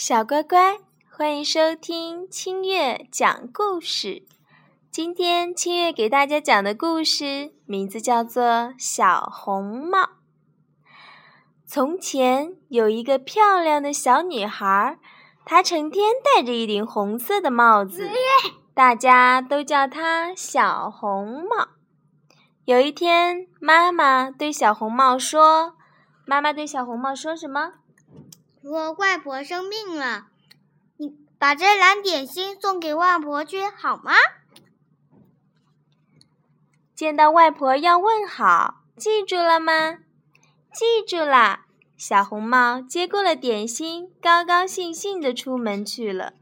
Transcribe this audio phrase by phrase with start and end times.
[0.00, 0.78] 小乖乖，
[1.10, 4.22] 欢迎收听清月讲故事。
[4.92, 8.44] 今天清月给大家讲的故事名字叫做
[8.78, 9.98] 《小红帽》。
[11.66, 15.00] 从前有一个漂亮的小女孩，
[15.44, 18.08] 她成天戴着一顶红色的帽子，
[18.72, 21.70] 大家都叫她小红帽。
[22.64, 25.74] 有一天，妈妈对小红帽说
[26.24, 27.72] ：“妈妈对小红帽说什么？”
[28.62, 30.26] 我外婆生病了，
[30.96, 34.12] 你把这篮点心送给外婆去好吗？
[36.94, 39.98] 见到外婆要问好，记住了吗？
[40.72, 41.66] 记住啦！
[41.96, 46.34] 小红帽接过了点心，高高兴兴地出门去了。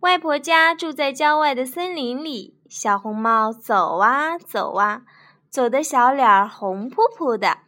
[0.00, 5.02] 外婆家住在郊外的森林里，小红帽走啊走啊，
[5.50, 7.63] 走的小脸儿红扑扑的。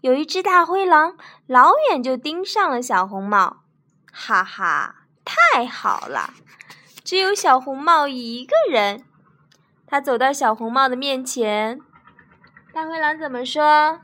[0.00, 1.16] 有一只大灰狼，
[1.46, 3.64] 老远就盯上了小红帽，
[4.12, 6.34] 哈哈，太好了！
[7.02, 9.04] 只有小红帽一个人。
[9.86, 11.80] 他走到小红帽的面前，
[12.72, 14.00] 大灰狼怎么说？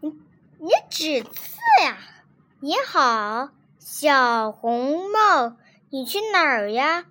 [0.00, 0.10] 你
[0.58, 1.96] 你指刺呀？
[2.60, 5.56] 你好，小红帽，
[5.90, 7.06] 你去哪儿呀？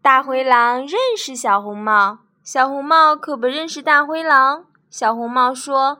[0.00, 4.66] 大灰狼认识小红帽，小红帽可不认识大灰狼。
[4.90, 5.98] 小红帽说：“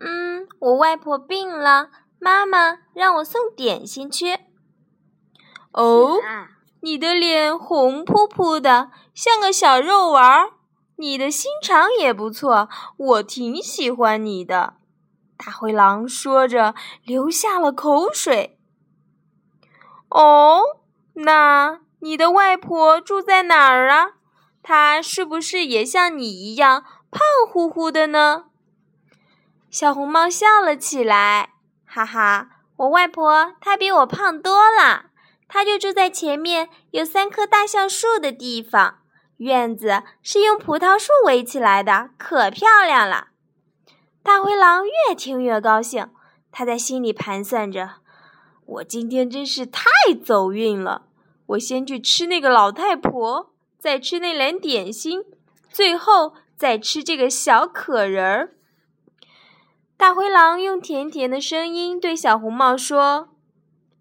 [0.00, 4.38] 嗯，我外婆病了，妈妈让我送点心去。”
[5.72, 6.16] 哦，
[6.80, 10.50] 你的脸红扑扑的，像个小肉丸儿。
[10.96, 14.74] 你的心肠也不错，我挺喜欢你的。
[15.38, 16.74] 大灰狼说着，
[17.04, 18.58] 流下了口水。
[20.10, 20.60] 哦，
[21.14, 24.12] 那你的外婆住在哪儿啊？
[24.62, 26.84] 她是不是也像你一样？
[27.10, 28.44] 胖乎乎的呢，
[29.68, 32.48] 小红帽笑了起来，哈哈！
[32.76, 35.06] 我外婆她比我胖多了，
[35.48, 39.00] 她就住在前面有三棵大橡树的地方，
[39.38, 43.28] 院子是用葡萄树围起来的，可漂亮了。
[44.22, 46.08] 大灰狼越听越高兴，
[46.52, 47.96] 他在心里盘算着：
[48.66, 49.84] 我今天真是太
[50.24, 51.06] 走运了！
[51.46, 55.24] 我先去吃那个老太婆，再吃那篮点心，
[55.68, 56.34] 最后。
[56.60, 58.54] 在吃这个小可人儿。
[59.96, 63.30] 大灰狼用甜甜的声音对小红帽说：“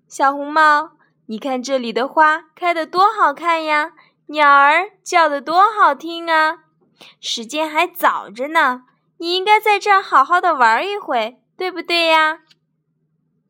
[0.09, 0.91] 小红帽，
[1.27, 3.93] 你看这里的花开得多好看呀，
[4.25, 6.65] 鸟儿叫得多好听啊！
[7.21, 8.83] 时间还早着呢，
[9.19, 12.39] 你应该在这儿好好的玩一会，对不对呀？”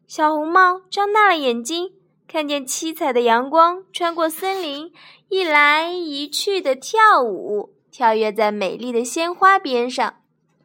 [0.05, 1.93] 小红帽张大了眼睛，
[2.27, 4.93] 看见七彩的阳光穿过森林，
[5.29, 7.78] 一来一去的跳舞。
[7.91, 10.15] 跳跃在美丽的鲜花边上，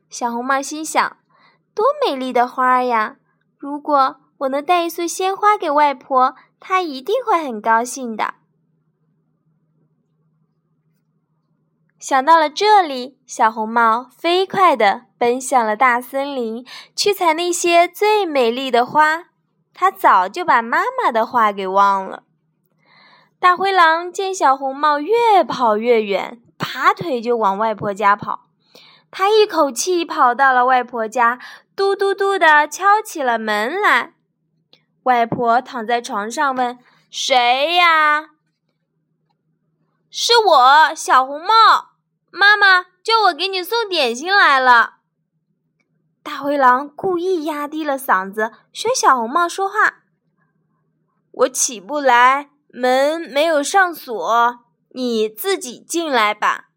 [0.08, 1.16] 小红帽心想
[1.74, 3.16] ：“多美丽的花呀！
[3.58, 8.34] 如果我能带一束鲜花给外婆，她一定会很高兴的。”
[11.98, 19.30] 想到了这里，小红帽飞快地奔向了大森林，去采那些最美丽的花。
[19.72, 22.24] 他早就把妈妈的话给忘了。
[23.40, 26.42] 大灰狼见小红帽越跑越远。
[26.56, 28.48] 拔腿就往外婆家跑，
[29.10, 31.38] 他一口气跑到了外婆家，
[31.76, 34.14] 嘟嘟嘟的敲起了门来。
[35.04, 36.78] 外婆躺在床上问
[37.10, 38.30] ：“谁呀
[40.10, 41.90] ？”“是我，小红帽。
[42.32, 44.94] ”“妈妈，叫我给你送点心来了。”
[46.24, 50.04] 大灰狼故意压低了嗓子，学小红帽说话
[51.30, 54.60] ：“我起不来，门没有上锁。”
[54.96, 56.68] 你自己进来吧。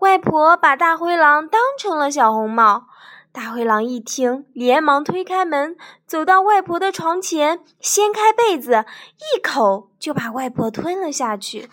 [0.00, 2.88] 外婆把大灰狼当成了小红帽。
[3.30, 8.84] 大灰狼一听，连忙推开门，走到外婆的床前，掀开被子，
[9.18, 11.70] 一口就把外婆吞了下去。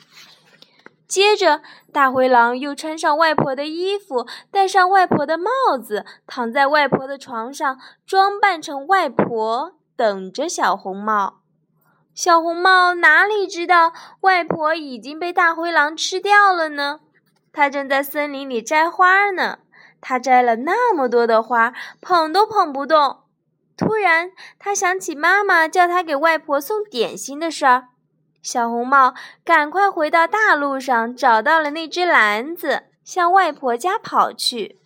[1.07, 5.49] 接着，大灰狼又穿上外婆的衣服，戴上外婆的帽
[5.81, 11.39] 子，躺在外婆的床上，装扮成外婆，等着小红帽。
[12.17, 17.01] 小红帽哪里知道外婆已经被大灰狼吃掉了呢？
[17.53, 19.59] 他正在森林里摘花呢。
[20.01, 23.19] 他摘了那么多的花，捧都捧不动。
[23.77, 27.89] 突然，他想起妈妈叫他给外婆送点心的事儿。
[28.41, 29.13] 小红帽
[29.45, 34.79] 赶快回到大路上，找到了那只篮子，向外婆家跑去。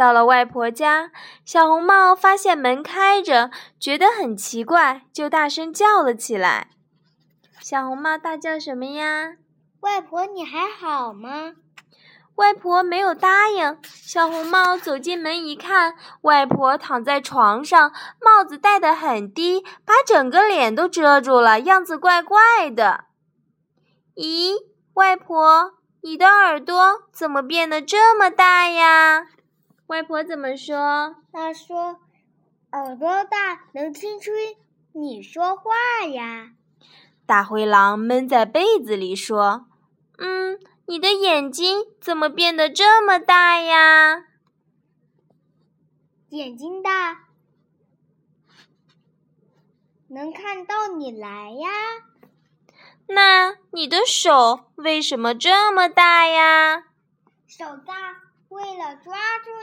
[0.00, 1.10] 到了外婆家，
[1.44, 6.68] 小红帽发现门开着，觉得很奇怪，就大声叫了起来。
[7.60, 9.34] 小红帽大叫什么呀？
[9.80, 11.52] 外婆，你还好吗？
[12.36, 13.76] 外婆没有答应。
[13.82, 17.92] 小红帽走进门一看，外婆躺在床上，
[18.22, 23.04] 帽子戴得很低，把整个脸都遮住了，样子怪怪的。
[24.16, 24.54] 咦，
[24.94, 29.26] 外婆，你的耳朵怎么变得这么大呀？
[29.90, 31.16] 外婆怎么说？
[31.32, 31.98] 她说
[32.70, 34.30] ：“耳朵大能听出
[34.92, 35.72] 你说话
[36.06, 36.52] 呀。”
[37.26, 39.66] 大灰狼闷在被子里说
[40.18, 44.26] ：“嗯，你的眼睛怎么变得这么大呀？
[46.28, 47.24] 眼睛大
[50.06, 51.68] 能看到你来呀。
[53.08, 56.84] 那你的手为什么这么大呀？
[57.48, 58.20] 手大。”
[58.50, 59.14] 为了抓
[59.44, 59.59] 住！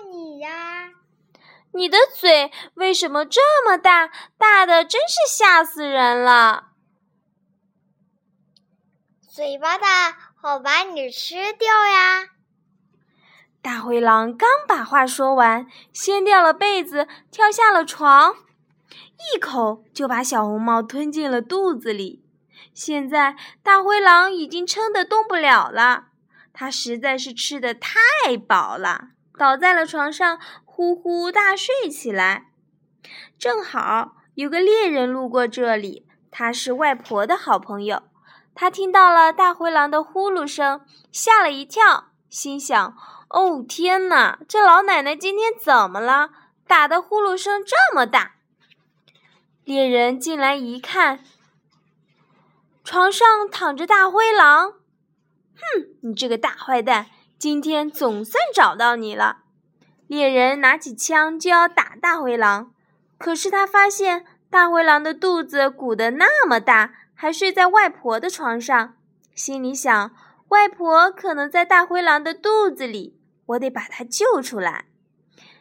[1.74, 4.10] 你的嘴为什么这么大？
[4.38, 6.70] 大的真是吓死人了！
[9.30, 12.30] 嘴巴大，好把你吃掉呀！
[13.62, 18.34] 大灰狼刚把话说完，掀掉了被子，跳下了床，
[19.34, 22.24] 一口就把小红帽吞进了肚子里。
[22.74, 26.06] 现在大灰狼已经撑得动不了了。
[26.54, 30.40] 它实在是吃的太饱了，倒在了床上，
[30.78, 32.52] 呼呼大睡起来。
[33.40, 38.04] 正好有个猎人路过这里，他是外婆的好朋友。
[38.54, 42.96] 他听到了大灰狼的呼噜声，吓了一跳，心想
[43.30, 44.38] ：“哦，天哪！
[44.48, 46.30] 这老奶奶今天怎么了？
[46.68, 48.36] 打的呼噜声这么大？”
[49.66, 51.22] 猎人进来一看，
[52.84, 54.74] 床上躺着大灰狼。
[55.56, 57.08] 哼，你这个大坏蛋！
[57.40, 59.47] 今天总算找到你了。
[60.08, 62.72] 猎人拿起枪就要打大灰狼，
[63.18, 68.96] 可是他发现大灰狼的肚子鼓得那么大，还睡在外婆的床上，
[69.36, 70.12] 心里想：
[70.48, 74.86] 外婆可能在大灰狼的肚子里，我得把它救出来。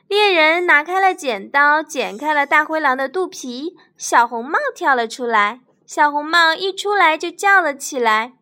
[0.07, 3.77] 猎人拿开了剪刀，剪开了大灰狼的肚皮。
[3.97, 8.35] 小红帽跳了出来，小红帽一出来就叫了起来。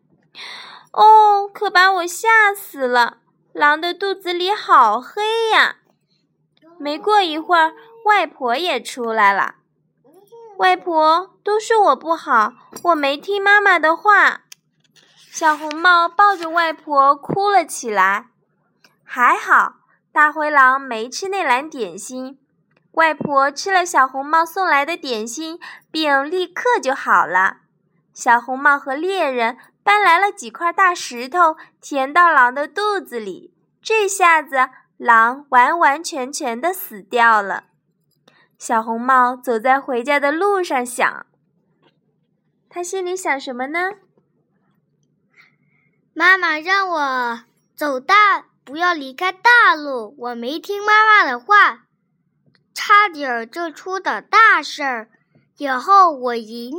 [0.91, 3.17] 哦，可把我吓死了！
[3.51, 5.77] 狼的肚子里好黑呀。
[6.77, 7.73] 没过一会儿，
[8.05, 9.55] 外婆也出来了。
[10.57, 14.41] 外婆，都是我不好，我没听妈妈的话。
[15.31, 18.27] 小红帽抱着外婆哭了起来。
[19.03, 19.75] 还好，
[20.11, 22.39] 大灰狼没吃那篮点心。
[22.93, 25.59] 外婆吃了小红帽送来的点心，
[25.91, 27.57] 病立刻就好了。
[28.13, 29.57] 小红帽和猎人。
[29.85, 33.53] 搬来了几块大石头，填到狼的肚子里。
[33.83, 37.65] 这下子，狼完完全全的死掉了。
[38.57, 41.25] 小红帽走在回家的路上，想：
[42.69, 43.91] 他心里想什么呢？
[46.13, 47.43] 妈妈让我
[47.75, 50.15] 走大，不要离开大路。
[50.17, 51.85] 我没听妈妈的话，
[52.73, 55.09] 差点就出点大事儿。
[55.57, 56.71] 以后我一。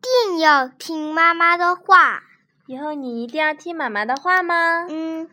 [0.00, 2.22] 定要听妈妈的话。
[2.66, 4.86] 以后你一定要听妈妈的话吗？
[4.88, 5.28] 嗯。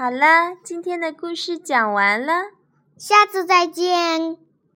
[0.00, 2.32] 好了，今天的故事讲完了，
[2.96, 4.38] 下次再见。